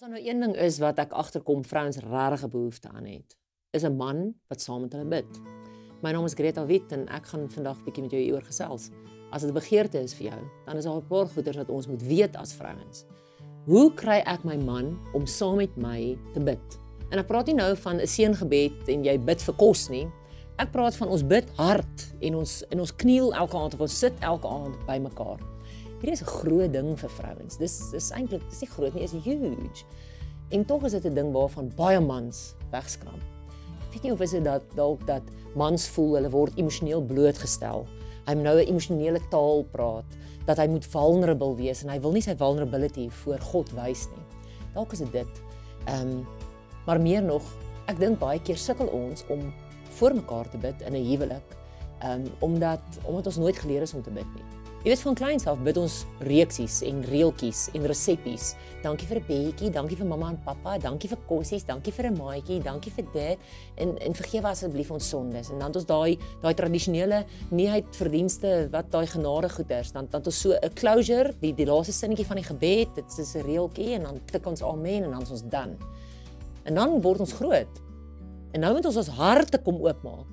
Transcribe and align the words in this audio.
As 0.00 0.08
daar 0.08 0.18
nou 0.18 0.28
een 0.28 0.40
ding 0.40 0.54
is 0.56 0.78
wat 0.80 0.96
ek 1.02 1.10
agterkom 1.12 1.60
vrouens 1.68 1.98
regtig 2.00 2.44
'n 2.44 2.50
behoefte 2.50 2.88
aan 2.88 3.04
het, 3.04 3.36
is 3.70 3.82
'n 3.84 3.96
man 3.96 4.34
wat 4.48 4.60
saam 4.60 4.80
met 4.80 4.92
hulle 4.92 5.04
bid. 5.04 5.40
My 6.02 6.10
naam 6.12 6.24
is 6.24 6.32
Greta 6.32 6.66
Wit 6.66 6.92
en 6.92 7.06
ek 7.08 7.26
gaan 7.26 7.50
vandag 7.50 7.84
bietjie 7.84 8.02
met 8.02 8.10
jou 8.10 8.22
hieroor 8.22 8.42
gesels. 8.42 8.90
As 9.30 9.42
dit 9.42 9.50
'n 9.50 9.54
begeerte 9.54 10.02
is 10.02 10.14
vir 10.14 10.26
jou, 10.26 10.40
dan 10.66 10.76
is 10.76 10.84
daar 10.84 10.96
'n 10.96 11.06
paar 11.06 11.26
goeders 11.26 11.56
wat 11.56 11.68
ons 11.68 11.86
moet 11.86 12.02
weet 12.02 12.36
as 12.36 12.52
vrouens. 12.52 13.04
Hoe 13.66 13.94
kry 13.94 14.22
ek 14.24 14.44
my 14.44 14.56
man 14.56 14.98
om 15.12 15.26
saam 15.26 15.56
met 15.56 15.76
my 15.76 16.18
te 16.32 16.40
bid? 16.40 16.78
En 17.10 17.18
ek 17.18 17.26
praat 17.26 17.46
nie 17.46 17.54
nou 17.54 17.76
van 17.76 18.00
'n 18.00 18.06
seëngebed 18.06 18.88
en 18.88 19.04
jy 19.04 19.18
bid 19.18 19.42
vir 19.42 19.54
kos 19.54 19.88
nie. 19.88 20.08
Ek 20.56 20.72
praat 20.72 20.96
van 20.96 21.08
ons 21.08 21.26
bid 21.26 21.50
hard 21.50 22.14
en 22.20 22.34
ons 22.34 22.62
in 22.70 22.80
ons 22.80 22.96
kniel 22.96 23.34
elke 23.34 23.56
aand 23.56 23.74
of 23.74 23.80
ons 23.80 23.98
sit 23.98 24.12
elke 24.20 24.48
aand 24.48 24.86
by 24.86 24.98
mekaar. 24.98 25.49
Hierdie 26.00 26.16
is 26.16 26.22
'n 26.22 26.26
groot 26.26 26.72
ding 26.72 26.98
vir 26.98 27.10
vrouens. 27.10 27.56
Dis 27.56 27.90
dis 27.90 28.10
eintlik 28.10 28.48
dis 28.48 28.60
nie 28.60 28.70
groot 28.70 28.94
nie, 28.94 29.02
is 29.02 29.12
huge. 29.12 29.84
En 30.50 30.64
tog 30.64 30.84
is 30.84 30.92
dit 30.92 31.04
'n 31.04 31.14
ding 31.14 31.32
waarvan 31.32 31.72
baie 31.76 32.00
mans 32.00 32.54
wegskram. 32.70 33.20
Ek 33.86 33.92
weet 33.92 34.02
nie 34.02 34.12
of 34.12 34.20
is 34.20 34.30
dit 34.30 34.44
dat 34.44 34.62
dalk 34.74 35.06
dat 35.06 35.22
mans 35.54 35.88
voel 35.88 36.14
hulle 36.14 36.30
word 36.30 36.56
emosioneel 36.56 37.02
blootgestel. 37.02 37.86
Hy 38.26 38.34
moet 38.34 38.44
nou 38.44 38.56
'n 38.58 38.68
emosionele 38.68 39.20
taal 39.30 39.64
praat, 39.70 40.04
dat 40.46 40.58
hy 40.58 40.66
moet 40.66 40.86
vulnerable 40.86 41.54
wees 41.56 41.82
en 41.82 41.88
hy 41.88 42.00
wil 42.00 42.12
nie 42.12 42.22
sy 42.22 42.34
vulnerability 42.36 43.08
voor 43.22 43.40
God 43.40 43.72
wys 43.76 44.06
nie. 44.14 44.24
Dalk 44.74 44.92
is 44.92 44.98
dit 44.98 45.12
dit. 45.12 45.42
Ehm 45.86 46.08
um, 46.08 46.26
maar 46.86 47.00
meer 47.00 47.22
nog, 47.22 47.42
ek 47.86 47.98
dink 48.00 48.18
baie 48.18 48.40
keer 48.40 48.56
sukkel 48.56 48.86
ons 48.86 49.24
om 49.28 49.52
voor 49.98 50.14
mekaar 50.14 50.48
te 50.50 50.58
bid 50.58 50.82
in 50.82 50.94
'n 50.94 51.04
huwelik. 51.04 51.56
Ehm 52.00 52.26
um, 52.26 52.32
omdat 52.40 52.80
omdat 53.04 53.26
ons 53.26 53.36
nooit 53.36 53.58
geleer 53.58 53.82
is 53.82 53.94
om 53.94 54.02
te 54.02 54.10
bid 54.10 54.26
nie. 54.34 54.59
Jy 54.80 54.94
weet 54.94 55.00
van 55.04 55.16
kleins 55.18 55.44
af 55.44 55.58
bid 55.60 55.76
ons 55.76 55.94
reeksies 56.24 56.78
en 56.88 57.02
reeltjies 57.04 57.66
en 57.76 57.82
reseppies. 57.84 58.54
Dankie 58.80 59.04
vir 59.10 59.18
'n 59.20 59.26
bietjie, 59.26 59.70
dankie 59.70 59.96
vir 59.96 60.06
mamma 60.06 60.30
en 60.30 60.38
pappa, 60.42 60.78
dankie 60.78 61.06
vir 61.06 61.18
kossies, 61.28 61.66
dankie 61.66 61.92
vir 61.92 62.06
'n 62.06 62.16
maatjie, 62.16 62.62
dankie 62.62 62.90
vir 62.90 63.04
dit 63.12 63.38
en 63.76 63.98
en 63.98 64.14
vergewe 64.14 64.48
asseblief 64.48 64.90
ons 64.90 65.08
sondes. 65.08 65.50
En 65.50 65.58
dan 65.58 65.66
het 65.66 65.76
ons 65.76 65.84
daai 65.84 66.18
daai 66.40 66.54
tradisionele 66.54 67.26
nie 67.50 67.68
uit 67.68 67.84
verdienste 67.92 68.70
wat 68.72 68.90
daai 68.90 69.06
genade 69.06 69.50
goeders, 69.50 69.92
dan 69.92 70.06
dan 70.10 70.20
het 70.20 70.26
ons 70.26 70.40
so 70.40 70.52
'n 70.52 70.72
closure, 70.74 71.34
die 71.40 71.52
die 71.52 71.66
laaste 71.66 71.92
sinnetjie 71.92 72.26
van 72.26 72.36
die 72.36 72.44
gebed, 72.44 72.94
dit 72.94 73.18
is 73.18 73.34
'n 73.34 73.44
reeltjie 73.44 73.94
en 73.96 74.02
dan 74.02 74.20
tik 74.32 74.46
ons 74.46 74.62
amen 74.62 75.04
en 75.04 75.10
dan 75.10 75.22
is 75.22 75.30
ons 75.30 75.42
dan. 75.42 75.76
En 76.64 76.74
dan 76.74 77.02
word 77.02 77.20
ons 77.20 77.32
groot. 77.32 77.82
En 78.52 78.60
nou 78.60 78.74
moet 78.74 78.86
ons 78.86 78.96
ons 78.96 79.08
harte 79.08 79.58
kom 79.58 79.76
oopmaak. 79.76 80.26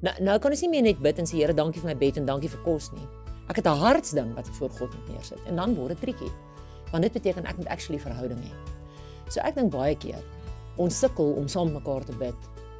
Nou 0.00 0.14
nou 0.20 0.38
kan 0.38 0.50
ons 0.50 0.60
nie 0.60 0.70
meer 0.70 0.82
net 0.82 0.98
bid 0.98 1.18
en 1.18 1.24
sê 1.24 1.36
Here, 1.36 1.54
dankie 1.54 1.80
vir 1.80 1.94
my 1.94 1.96
bed 1.96 2.16
en 2.16 2.26
dankie 2.26 2.48
vir 2.48 2.60
kos 2.64 2.90
nie. 2.92 3.25
Ek 3.48 3.56
het 3.56 3.66
'n 3.66 3.78
hartsding 3.78 4.34
wat 4.34 4.46
ek 4.48 4.54
voor 4.54 4.70
God 4.70 4.94
moet 4.94 5.08
neersit 5.08 5.38
en 5.46 5.56
dan 5.56 5.74
word 5.74 5.88
dit 5.88 6.00
triekie. 6.00 6.32
Want 6.90 7.02
dit 7.02 7.12
beteken 7.12 7.44
ek 7.44 7.56
moet 7.56 7.66
actually 7.66 8.00
verhouding 8.00 8.40
hê. 8.40 8.52
So 9.28 9.40
ek 9.40 9.54
dink 9.54 9.72
baie 9.72 9.96
keer 9.96 10.22
ons 10.76 10.98
sukkel 10.98 11.32
om 11.32 11.48
saam 11.48 11.72
mekaar 11.72 12.04
te 12.04 12.12
bid 12.12 12.34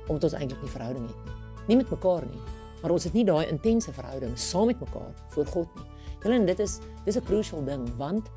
omdat 0.07 0.25
ons 0.25 0.33
eintlik 0.33 0.63
nie 0.63 0.71
verhouding 0.71 1.07
het 1.07 1.25
nie. 1.25 1.35
Nie 1.67 1.77
met 1.77 1.91
mekaar 1.91 2.27
nie, 2.27 2.41
maar 2.83 2.91
ons 2.91 3.05
het 3.05 3.13
nie 3.13 3.25
daai 3.25 3.47
intense 3.51 3.93
verhouding 3.93 4.39
saam 4.39 4.67
met 4.67 4.81
mekaar 4.81 5.15
voor 5.29 5.47
God 5.47 5.75
nie. 5.75 5.87
Julle 6.23 6.35
en 6.35 6.47
dit 6.47 6.61
is 6.61 6.79
dis 7.05 7.17
'n 7.17 7.25
crucial 7.25 7.65
ding 7.65 7.97
want 7.97 8.31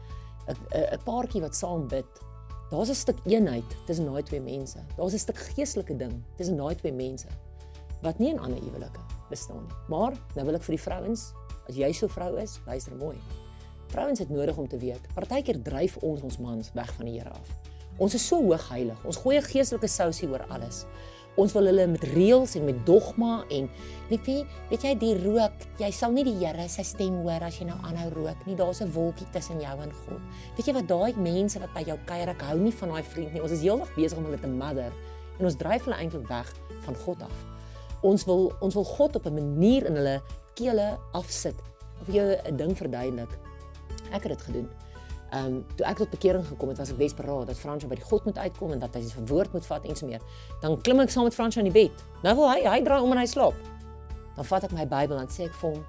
'n 0.48 0.56
'n 0.94 1.04
paartjie 1.06 1.42
wat 1.42 1.56
saam 1.56 1.88
bid, 1.88 2.06
daar's 2.72 2.90
'n 2.90 2.96
stuk 2.96 3.18
eenheid 3.26 3.76
tussen 3.86 4.06
daai 4.06 4.24
twee 4.24 4.42
mense. 4.42 4.80
Daar's 4.98 5.14
'n 5.14 5.18
stuk 5.18 5.38
geestelike 5.38 5.98
ding 5.98 6.24
tussen 6.38 6.58
daai 6.58 6.76
twee 6.76 6.94
mense 6.94 7.28
wat 8.02 8.20
nie 8.20 8.30
in 8.30 8.40
ander 8.40 8.62
huwelike 8.62 9.00
bestaan 9.30 9.64
nie. 9.68 9.76
Maar 9.88 10.14
nou 10.36 10.46
wil 10.46 10.56
ek 10.56 10.64
vir 10.64 10.76
die 10.76 10.84
vrouens 10.84 11.34
As 11.70 11.78
jy 11.78 11.92
so 11.94 12.10
vrou 12.10 12.34
is, 12.42 12.58
luister 12.66 12.96
mooi. 12.98 13.18
Vrouens 13.94 14.20
het 14.20 14.30
nodig 14.30 14.58
om 14.58 14.68
te 14.68 14.78
weet, 14.82 15.06
partykeer 15.14 15.62
dryf 15.62 15.98
ons 16.06 16.22
ons 16.26 16.38
mans 16.42 16.72
weg 16.74 16.90
van 16.98 17.06
die 17.06 17.20
Here 17.20 17.30
af. 17.30 17.52
Ons 18.02 18.16
is 18.18 18.26
so 18.26 18.40
hoog 18.42 18.64
heilig. 18.72 18.98
Ons 19.06 19.20
gooi 19.22 19.38
'n 19.38 19.44
geestelike 19.44 19.88
sousie 19.88 20.30
oor 20.30 20.46
alles. 20.50 20.86
Ons 21.38 21.54
wil 21.54 21.66
hulle 21.70 21.88
met 21.88 22.04
reëls 22.04 22.56
en 22.56 22.66
met 22.66 22.86
dogma 22.86 23.46
en 23.50 23.70
liefie, 24.10 24.46
weet 24.70 24.82
jy 24.84 24.96
die 24.98 25.14
rook, 25.24 25.54
jy 25.78 25.92
sal 25.92 26.12
nie 26.12 26.24
die 26.24 26.36
Here 26.36 26.68
se 26.68 26.84
stem 26.84 27.22
hoor 27.22 27.44
as 27.44 27.60
jy 27.60 27.66
nou 27.66 27.78
aanhou 27.84 28.10
rook 28.10 28.46
nie. 28.46 28.56
Daar's 28.56 28.82
'n 28.82 28.92
wolkie 28.92 29.28
tussen 29.32 29.62
jou 29.62 29.82
en 29.82 29.92
God. 29.92 30.22
Weet 30.58 30.66
jy 30.66 30.74
wat 30.74 30.88
daai 30.88 31.14
mense 31.16 31.60
wat 31.60 31.74
by 31.74 31.84
jou 31.86 31.98
kuier, 32.06 32.30
ek 32.30 32.42
hou 32.42 32.58
nie 32.58 32.72
van 32.72 32.90
daai 32.90 33.04
vriend 33.04 33.34
nie. 33.34 33.42
Ons 33.42 33.52
is 33.52 33.62
heeldag 33.62 33.96
besig 33.96 34.18
om 34.18 34.26
hulle 34.26 34.40
te 34.40 34.48
mother 34.48 34.92
en 35.40 35.46
ons 35.46 35.56
dryf 35.56 35.86
hulle 35.86 35.98
eintlik 35.98 36.28
weg 36.28 36.54
van 36.82 36.96
God 36.96 37.22
af. 37.22 37.46
Ons 38.02 38.26
wil 38.26 38.54
ons 38.62 38.74
wil 38.74 38.84
God 38.84 39.16
op 39.16 39.26
'n 39.26 39.34
manier 39.34 39.86
in 39.86 39.96
hulle 39.96 40.22
kele 40.56 40.98
afsit. 41.12 41.56
Of 42.02 42.08
jy 42.14 42.40
'n 42.50 42.56
ding 42.56 42.78
verduidelik. 42.78 43.32
Ek 44.12 44.24
het 44.24 44.32
dit 44.38 44.42
gedoen. 44.42 44.70
Ehm 45.30 45.46
um, 45.46 45.66
toe 45.76 45.86
ek 45.86 45.98
tot 45.98 46.10
bekering 46.10 46.46
gekom 46.46 46.70
het, 46.70 46.78
was 46.78 46.90
ek 46.90 46.98
desperaat 46.98 47.48
dat 47.48 47.58
Fransjo 47.58 47.88
by 47.88 47.96
die 47.96 48.04
God 48.04 48.26
moet 48.26 48.38
uitkom 48.38 48.72
en 48.74 48.80
dat 48.80 48.96
hy 48.98 49.02
sy 49.06 49.22
woord 49.30 49.54
moet 49.54 49.66
vat 49.66 49.84
en 49.86 49.96
so 49.96 50.08
meer. 50.10 50.22
Dan 50.62 50.82
klim 50.82 51.00
ek 51.00 51.10
saam 51.14 51.24
met 51.24 51.36
Fransjo 51.38 51.62
in 51.62 51.70
die 51.70 51.76
bed. 51.76 52.04
Nou 52.24 52.34
wil 52.36 52.50
hy 52.50 52.64
hy 52.66 52.80
draai 52.82 53.02
om 53.02 53.12
en 53.12 53.22
hy 53.22 53.26
slaap. 53.30 53.54
Dan 54.36 54.46
vat 54.46 54.64
ek 54.64 54.74
my 54.74 54.88
Bybel 54.90 55.20
en 55.22 55.28
sê 55.28 55.46
ek 55.46 55.54
vir 55.54 55.70
hom, 55.70 55.86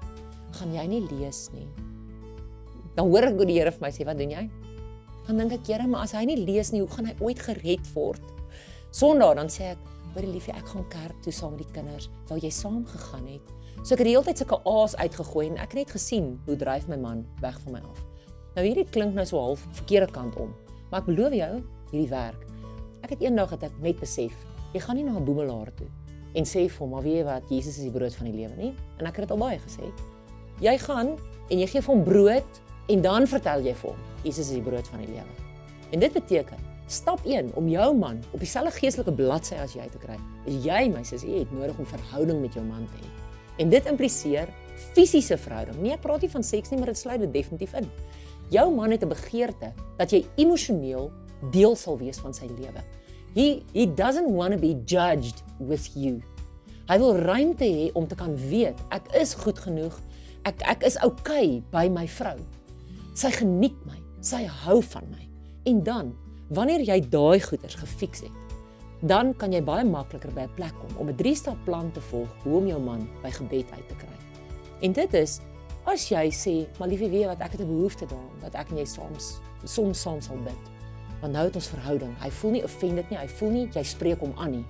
"Gaan 0.59 0.73
jy 0.73 0.85
nie 0.87 1.01
lees 1.09 1.49
nie?" 1.53 1.67
Dan 2.95 3.09
hoor 3.09 3.23
ek 3.23 3.35
hoe 3.35 3.45
die 3.45 3.57
Here 3.57 3.71
vir 3.71 3.81
my 3.81 3.89
sê, 3.89 4.05
"Wat 4.05 4.17
doen 4.17 4.29
jy?" 4.29 4.49
Dan 5.27 5.37
dink 5.37 5.53
ek, 5.53 5.67
"Here, 5.67 5.87
maar 5.87 6.03
as 6.03 6.11
hy 6.11 6.25
nie 6.25 6.37
lees 6.37 6.71
nie, 6.71 6.81
hoe 6.81 6.89
gaan 6.89 7.05
hy 7.05 7.15
ooit 7.19 7.39
gered 7.39 7.93
word?" 7.95 8.21
Sondag 8.91 9.35
dan 9.35 9.47
sê 9.47 9.71
ek, 9.71 9.77
"Hoor 10.13 10.27
liefie, 10.27 10.53
ek 10.53 10.67
gaan 10.67 10.87
kerk 10.89 11.21
toe 11.23 11.31
saam 11.31 11.55
met 11.55 11.65
die 11.65 11.73
kinders. 11.73 12.09
Wou 12.27 12.39
jy 12.39 12.49
saam 12.49 12.85
gegaan 12.85 13.27
het?" 13.27 13.41
So 13.83 13.95
ek 13.95 14.03
het 14.03 14.07
die 14.07 14.13
hele 14.13 14.23
tyd 14.23 14.37
sulke 14.37 14.59
aas 14.69 14.95
uitgegooi 14.95 15.47
en 15.47 15.57
ek 15.57 15.71
het 15.73 15.73
net 15.73 15.91
gesien 15.91 16.39
hoe 16.45 16.55
dryf 16.55 16.87
my 16.87 16.97
man 17.01 17.25
weg 17.41 17.59
van 17.63 17.73
my 17.73 17.79
af. 17.79 18.03
Nou 18.55 18.65
hierdie 18.65 18.85
klink 18.85 19.15
nou 19.15 19.25
so 19.25 19.39
half 19.39 19.63
verkeerde 19.79 20.11
kant 20.11 20.35
om, 20.35 20.51
maar 20.91 21.01
ek 21.01 21.07
beloof 21.07 21.33
jou, 21.33 21.63
hierdie 21.91 22.09
werk. 22.11 22.43
Ek 23.01 23.15
het 23.15 23.23
eendag 23.25 23.49
het 23.55 23.63
ek 23.63 23.79
net 23.81 23.99
besef, 23.99 24.35
jy 24.75 24.79
gaan 24.79 24.95
nie 24.95 25.03
na 25.03 25.17
'n 25.17 25.25
boemelaar 25.25 25.71
toe 25.75 25.87
en 26.35 26.43
sê 26.43 26.69
vir 26.69 26.79
hom, 26.79 26.89
"Maar 26.89 27.03
weet 27.03 27.17
jy 27.17 27.23
wat, 27.23 27.49
Jesus 27.49 27.77
is 27.77 27.83
die 27.83 27.91
brood 27.91 28.15
van 28.15 28.25
die 28.25 28.35
lewe 28.35 28.55
nie?" 28.55 28.73
En 28.99 29.05
ek 29.05 29.15
het 29.15 29.27
dit 29.27 29.31
al 29.31 29.37
baie 29.37 29.59
gesê. 29.59 29.91
Jy 30.59 30.77
gaan 30.77 31.17
en 31.49 31.59
jy 31.59 31.67
gee 31.67 31.81
vir 31.81 31.95
hom 31.95 32.03
brood 32.03 32.61
en 32.87 33.01
dan 33.01 33.27
vertel 33.27 33.61
jy 33.61 33.73
vir 33.73 33.89
hom, 33.89 33.99
Jesus 34.23 34.49
is 34.49 34.53
die 34.53 34.61
brood 34.61 34.87
van 34.87 34.99
die 34.99 35.07
lewe. 35.07 35.33
En 35.91 35.99
dit 35.99 36.13
beteken 36.13 36.57
Stap 36.91 37.21
1 37.23 37.53
om 37.55 37.69
jou 37.71 37.93
man 37.95 38.17
op 38.35 38.41
dieselfde 38.43 38.73
geestelike 38.75 39.13
bladsy 39.15 39.55
as 39.63 39.77
jy 39.77 39.85
te 39.93 39.99
kry. 40.01 40.17
Is 40.49 40.57
jy 40.65 40.89
my 40.91 41.05
sussie 41.07 41.37
het 41.37 41.51
nodig 41.55 41.77
om 41.79 41.87
verhouding 41.87 42.41
met 42.43 42.55
jou 42.57 42.63
man 42.67 42.83
te 42.91 42.99
hê. 42.99 43.11
En 43.63 43.69
dit 43.71 43.85
impliseer 43.87 44.49
fisiese 44.91 45.37
verhouding. 45.39 45.77
Nee, 45.79 45.93
ek 45.95 46.01
praat 46.03 46.25
nie 46.25 46.31
van 46.33 46.43
seks 46.43 46.71
nie, 46.71 46.79
maar 46.81 46.89
dit 46.91 46.99
sluit 46.99 47.21
dit 47.23 47.31
definitief 47.31 47.77
in. 47.79 47.87
Jou 48.51 48.65
man 48.75 48.91
het 48.91 49.05
'n 49.05 49.07
begeerte 49.07 49.71
dat 49.97 50.11
jy 50.11 50.25
emosioneel 50.35 51.07
deel 51.51 51.75
sal 51.75 51.97
wees 51.97 52.19
van 52.19 52.33
sy 52.33 52.49
lewe. 52.59 52.83
He 53.35 53.63
he 53.71 53.85
doesn't 53.87 54.27
want 54.35 54.51
to 54.51 54.59
be 54.59 54.75
judged 54.85 55.43
with 55.59 55.95
you. 55.95 56.19
Hy 56.89 56.97
wil 56.97 57.15
ruimte 57.15 57.63
hê 57.63 57.91
om 57.93 58.07
te 58.07 58.15
kan 58.15 58.35
weet 58.35 58.75
ek 58.89 59.15
is 59.15 59.33
goed 59.33 59.59
genoeg. 59.59 59.95
Ek 60.43 60.61
ek 60.61 60.83
is 60.83 60.97
oukei 60.97 61.63
okay 61.63 61.63
by 61.71 61.87
my 61.87 62.07
vrou. 62.07 62.37
Sy 63.13 63.31
geniet 63.31 63.79
my. 63.85 63.97
Sy 64.19 64.43
hou 64.43 64.81
van 64.81 65.07
my. 65.09 65.29
En 65.63 65.83
dan, 65.83 66.15
wanneer 66.51 66.83
jy 66.83 66.99
daai 67.09 67.39
goeders 67.39 67.77
gefiks 67.79 68.25
het, 68.25 68.31
dan 69.01 69.31
kan 69.33 69.53
jy 69.53 69.61
baie 69.65 69.85
makliker 69.87 70.33
by 70.35 70.45
'n 70.45 70.55
plek 70.55 70.73
kom 70.79 70.97
om 70.97 71.09
'n 71.09 71.15
drie-stap 71.15 71.57
plan 71.65 71.91
te 71.91 72.01
volg 72.01 72.29
hoe 72.43 72.57
om 72.57 72.67
jou 72.67 72.79
man 72.79 73.07
by 73.23 73.31
gebed 73.31 73.71
uit 73.71 73.87
te 73.87 73.95
kry. 73.95 74.15
En 74.81 74.91
dit 74.91 75.13
is 75.13 75.39
as 75.85 76.09
jy 76.09 76.29
sê, 76.29 76.67
"Maar 76.79 76.87
liefie, 76.87 77.09
weet 77.09 77.25
wat, 77.25 77.39
ek 77.39 77.51
het 77.51 77.61
'n 77.61 77.67
behoefte 77.67 78.05
daaraan 78.05 78.39
dat 78.41 78.53
ek 78.53 78.69
en 78.69 78.77
jy 78.77 78.85
soms 78.85 79.39
soms 79.63 80.01
saam 80.01 80.21
sal 80.21 80.37
bid." 80.37 80.61
Want 81.21 81.33
nou 81.33 81.45
het 81.45 81.55
ons 81.55 81.67
verhouding. 81.67 82.15
Hy 82.19 82.29
voel 82.29 82.51
nie 82.51 82.63
offended 82.63 83.09
nie, 83.09 83.19
hy 83.19 83.27
voel 83.27 83.49
nie 83.49 83.69
jy 83.73 83.83
spreek 83.83 84.19
hom 84.19 84.33
aan 84.35 84.51
nie. 84.51 84.65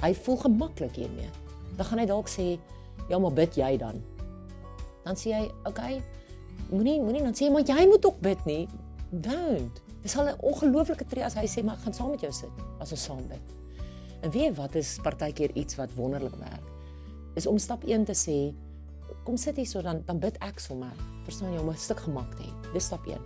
Hy 0.00 0.14
voel 0.14 0.36
gemaklik 0.36 0.96
hiermee. 0.96 1.30
Dan 1.76 1.86
gaan 1.86 1.98
hy 1.98 2.06
dalk 2.06 2.28
sê, 2.28 2.58
"Ja, 3.08 3.18
maar 3.18 3.32
bid 3.32 3.54
jy 3.54 3.76
dan." 3.76 4.02
Dan 5.04 5.14
sê 5.14 5.32
hy, 5.32 5.44
"Oké, 5.44 5.68
okay, 5.68 6.02
moenie 6.70 7.00
moenie 7.00 7.22
dan 7.22 7.34
sê 7.34 7.50
maar 7.50 7.62
jy 7.62 7.86
moet 7.86 8.06
ook 8.06 8.20
bid 8.20 8.44
nie." 8.44 8.68
Don't. 9.10 9.89
Dis 10.02 10.16
al 10.16 10.28
'n 10.28 10.40
ongelooflike 10.40 11.06
tree 11.06 11.24
as 11.24 11.34
hy 11.34 11.46
sê, 11.46 11.64
"Maar 11.64 11.74
ek 11.74 11.82
gaan 11.82 11.94
saam 11.94 12.10
met 12.10 12.20
jou 12.20 12.32
sit 12.32 12.50
as 12.80 12.90
ons 12.90 13.04
saam 13.04 13.26
bid." 13.28 13.54
En 14.20 14.30
weet 14.30 14.56
wat 14.56 14.74
is 14.74 14.98
partykeer 15.02 15.50
iets 15.56 15.74
wat 15.76 15.94
wonderlik 15.94 16.34
werk? 16.34 16.66
Is 17.34 17.46
om 17.46 17.58
stap 17.58 17.84
1 17.84 18.04
te 18.04 18.12
sê, 18.12 18.54
kom 19.24 19.36
sit 19.36 19.56
hier 19.56 19.66
so 19.66 19.82
dan 19.82 20.02
dan 20.06 20.18
bid 20.18 20.36
ek 20.38 20.58
sommer. 20.58 20.92
Verstaan 21.24 21.52
jy 21.52 21.58
om 21.58 21.70
'n 21.70 21.76
stuk 21.76 22.00
gemak 22.00 22.36
te 22.36 22.42
hê. 22.42 22.72
Dis 22.72 22.84
stap 22.84 23.06
1. 23.06 23.20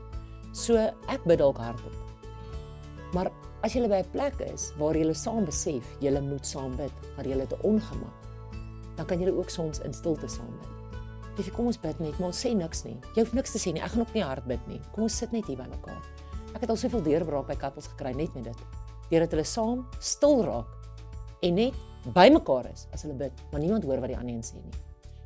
So 0.53 0.76
ek 1.09 1.25
bid 1.25 1.38
dalk 1.38 1.59
hardop. 1.59 1.93
Maar 3.12 3.31
as 3.62 3.73
jy 3.73 3.88
by 3.88 4.03
'n 4.03 4.11
plek 4.12 4.41
is 4.41 4.73
waar 4.79 4.94
jy 4.94 5.12
saam 5.12 5.44
besef 5.44 5.85
jy 6.00 6.20
moet 6.20 6.47
saam 6.47 6.77
bid, 6.77 6.93
maar 7.17 7.27
jy 7.27 7.38
het 7.41 7.53
'n 7.53 7.62
ongemak, 7.62 8.15
dan 8.97 9.06
kan 9.06 9.20
jy 9.20 9.31
ook 9.31 9.50
soms 9.50 9.81
in 9.81 9.93
stilte 9.93 10.29
saam 10.29 10.59
bid. 10.61 10.75
Dis 11.37 11.50
kom 11.50 11.67
ons 11.67 11.81
bid 11.81 11.99
net, 11.99 12.19
maar 12.19 12.29
ons 12.29 12.44
sê 12.47 12.55
niks 12.55 12.85
nie. 12.85 12.97
Jy 13.15 13.23
hoef 13.23 13.32
niks 13.32 13.53
te 13.53 13.59
sê 13.59 13.73
nie. 13.73 13.82
Ek 13.82 13.91
gaan 13.91 14.00
ook 14.00 14.15
nie 14.15 14.23
hard 14.23 14.47
bid 14.47 14.67
nie. 14.67 14.81
Kom 14.93 15.03
ons 15.03 15.17
sit 15.17 15.32
net 15.32 15.47
hier 15.47 15.56
by 15.56 15.67
mekaar. 15.67 16.03
Ek 16.55 16.62
het 16.62 16.71
al 16.71 16.79
soveel 16.79 17.03
deurbraak 17.03 17.49
by 17.51 17.56
kappels 17.59 17.89
gekry 17.91 18.12
net 18.15 18.35
met 18.39 18.47
dit. 18.47 18.61
Deurdat 19.11 19.33
hulle 19.35 19.47
saam 19.49 19.83
stil 19.99 20.45
raak 20.47 21.43
en 21.45 21.56
net 21.59 21.79
bymekaar 22.15 22.69
is 22.71 22.87
as 22.95 23.03
hulle 23.05 23.17
bid, 23.19 23.41
maar 23.51 23.61
niemand 23.61 23.85
hoor 23.89 23.99
wat 24.05 24.12
die 24.12 24.19
ander 24.19 24.37
een 24.37 24.45
sê 24.47 24.61
nie. 24.61 24.83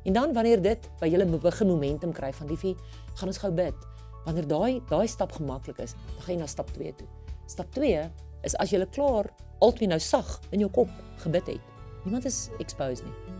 En 0.09 0.15
dan 0.15 0.33
wanneer 0.33 0.61
dit 0.63 0.87
by 0.99 1.09
julle 1.11 1.27
begin 1.37 1.69
momentum 1.69 2.15
kry 2.15 2.31
van 2.33 2.49
liefie, 2.49 2.73
gaan 3.19 3.29
ons 3.29 3.41
gou 3.43 3.51
bid. 3.53 3.85
Wanneer 4.25 4.47
daai 4.49 4.79
daai 4.89 5.07
stap 5.07 5.35
gemaklik 5.37 5.83
is, 5.83 5.93
dan 6.15 6.25
gaan 6.25 6.33
jy 6.33 6.39
na 6.41 6.49
stap 6.49 6.73
2 6.73 6.95
toe. 6.97 7.07
Stap 7.51 7.69
2 7.77 8.09
is 8.47 8.57
as 8.63 8.73
jy 8.73 8.81
klaar 8.95 9.29
altyd 9.61 9.93
nou 9.93 9.99
sag 9.99 10.39
in 10.55 10.65
jou 10.65 10.71
kop 10.71 10.89
gebid 11.21 11.53
het. 11.53 11.69
Niemand 12.05 12.25
is 12.25 12.47
exposed 12.59 13.05
nie. 13.05 13.37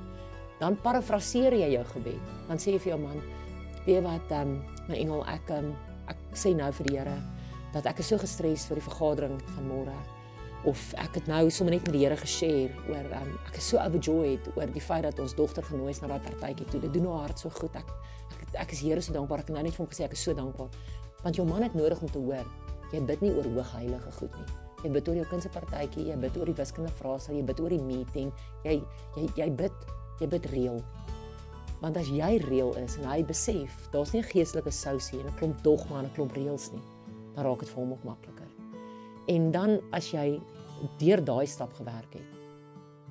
Dan 0.59 0.77
parafraseer 0.83 1.55
jy 1.55 1.73
jou 1.73 1.83
gebed. 1.95 2.31
Dan 2.51 2.59
sê 2.59 2.75
jy 2.75 2.83
vir 2.83 2.93
jou 2.93 3.01
man, 3.01 3.21
weet 3.87 4.03
wat, 4.03 4.31
um, 4.35 4.57
my 4.91 4.99
engel, 4.99 5.23
ek 5.31 5.49
um, 5.55 5.71
ek 6.11 6.19
sê 6.37 6.53
nou 6.53 6.69
vir 6.75 6.89
die 6.89 6.97
Here 6.99 7.17
dat 7.73 7.85
ek 7.85 7.99
is 7.99 8.07
so 8.07 8.17
gestres 8.17 8.65
vir 8.69 8.79
die 8.79 8.87
vergadering 8.87 9.41
van 9.55 9.67
môre 9.67 9.97
of 10.67 10.93
ek 10.99 11.21
het 11.21 11.27
nou 11.31 11.49
sommer 11.49 11.73
net 11.73 11.85
met 11.87 11.95
die 11.95 12.01
Here 12.03 12.17
geshare 12.19 12.73
oor 12.91 13.11
um, 13.21 13.35
ek 13.47 13.57
is 13.61 13.69
so 13.71 13.79
overjoyed 13.79 14.49
oor 14.55 14.71
die 14.73 14.83
feit 14.83 15.05
dat 15.07 15.19
ons 15.23 15.35
dogter 15.37 15.63
genooi 15.63 15.91
is 15.93 16.01
na 16.01 16.09
daai 16.11 16.19
partytjie 16.19 16.67
toe. 16.67 16.81
Dit 16.83 16.93
doen 16.97 17.07
haar 17.07 17.29
hart 17.29 17.39
so 17.39 17.49
goed. 17.49 17.75
Ek 17.79 17.87
ek, 18.33 18.41
ek 18.65 18.73
is 18.75 18.81
Here 18.83 19.01
so 19.01 19.15
dankbaar. 19.15 19.39
Ek 19.39 19.47
het 19.47 19.55
nou 19.55 19.63
net 19.63 19.77
vir 19.77 19.85
hom 19.85 19.91
gesê 19.91 20.03
ek 20.03 20.17
is 20.17 20.25
so 20.27 20.35
dankbaar 20.35 20.73
want 21.19 21.35
jou 21.35 21.43
man 21.47 21.63
het 21.63 21.73
nodig 21.75 21.99
om 21.99 22.07
te 22.11 22.19
hoor 22.19 22.45
jy 22.93 23.01
bid 23.05 23.23
nie 23.23 23.31
oor 23.35 23.47
hoogheilige 23.53 24.11
goed 24.17 24.35
nie. 24.39 24.57
Jy 24.79 24.91
bid 24.95 25.09
oor 25.11 25.17
jou 25.19 25.25
kind 25.29 25.43
se 25.43 25.51
partytjie, 25.53 26.05
jy 26.07 26.15
bid 26.21 26.37
oor 26.39 26.49
die 26.49 26.55
wiskunde 26.57 26.91
vraestel, 26.97 27.35
jy 27.37 27.45
bid 27.49 27.59
oor 27.61 27.75
die 27.75 27.83
meeting. 27.83 28.29
Jy 28.65 28.79
jy 29.17 29.25
jy 29.37 29.49
bid 29.59 29.89
jy 30.19 30.29
bid 30.31 30.47
reël. 30.53 30.79
Want 31.83 31.99
as 31.99 32.09
jy 32.11 32.31
reël 32.47 32.73
is 32.81 32.97
en 32.99 33.07
hy 33.07 33.19
besef 33.27 33.87
daar's 33.93 34.13
nie 34.13 34.21
'n 34.21 34.31
geestelike 34.31 34.71
sousie 34.71 35.19
en 35.19 35.27
'n 35.27 35.37
klomp 35.39 35.61
dogma 35.63 35.99
en 35.99 36.05
'n 36.05 36.15
klomp 36.15 36.33
reëls 36.35 36.71
nie, 36.73 36.81
dan 37.39 37.47
raak 37.47 37.63
dit 37.63 37.71
vir 37.71 37.79
hom 37.79 37.93
ook 37.95 38.03
makliker. 38.03 38.47
En 39.31 39.51
dan 39.51 39.77
as 39.95 40.11
jy 40.11 40.41
deur 40.99 41.23
daai 41.23 41.47
stap 41.47 41.73
gewerk 41.77 42.17
het, 42.19 42.35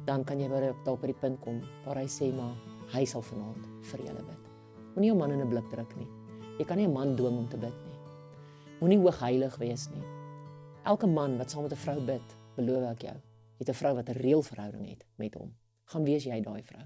dan 0.08 0.24
kan 0.24 0.40
jy 0.40 0.48
by 0.48 0.72
dalk 0.84 1.00
by 1.02 1.12
die 1.12 1.20
punt 1.20 1.40
kom 1.44 1.60
waar 1.86 2.00
hy 2.00 2.08
sê 2.12 2.30
maar 2.34 2.52
hy 2.92 3.04
sal 3.08 3.24
vanaand 3.24 3.64
vir 3.90 4.04
julle 4.08 4.24
bid. 4.24 4.50
Moenie 4.94 5.10
jou 5.12 5.18
man 5.18 5.32
in 5.32 5.40
'n 5.40 5.48
blik 5.48 5.68
druk 5.70 5.96
nie. 5.96 6.08
Jy 6.58 6.64
kan 6.64 6.76
nie 6.76 6.86
'n 6.86 6.92
man 6.92 7.16
dwing 7.16 7.38
om 7.38 7.48
te 7.48 7.56
bid 7.56 7.76
nie. 7.86 7.98
Moenie 8.80 8.98
hoogheilig 8.98 9.56
wees 9.58 9.88
nie. 9.90 10.04
Elke 10.84 11.06
man 11.06 11.38
wat 11.38 11.50
saam 11.50 11.62
met 11.62 11.72
'n 11.72 11.76
vrou 11.76 12.00
bid, 12.00 12.36
beloof 12.56 12.90
ek 12.92 13.02
jou, 13.02 13.16
het 13.58 13.68
'n 13.68 13.74
vrou 13.74 13.94
wat 13.94 14.08
'n 14.08 14.20
reël 14.20 14.42
verhouding 14.42 14.88
het 14.88 15.06
met 15.16 15.34
hom. 15.34 15.54
Gaan 15.84 16.04
wees 16.04 16.24
jy 16.24 16.40
daai 16.40 16.62
vrou. 16.62 16.84